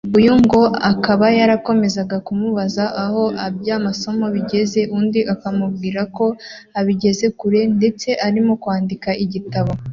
[0.17, 0.61] uyu ngo
[0.91, 6.25] akaba yarakomezaga kumubaza aho iby’amasomo bigeze undi akamubwira ko
[6.79, 9.71] abigeze kure ndetse arimo kwandika igitabo